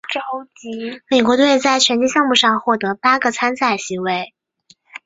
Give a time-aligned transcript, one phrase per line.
[1.11, 4.33] 美国队在拳击项目上获得八个参赛席位。